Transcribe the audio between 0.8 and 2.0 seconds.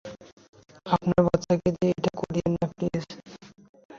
আমার বাচ্চাকে দিয়ে